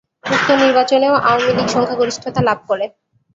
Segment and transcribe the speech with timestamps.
[0.25, 2.85] উক্ত নির্বাচনেও আওয়ামী লীগ সংখ্যাগরিষ্ঠতা লাভ করে।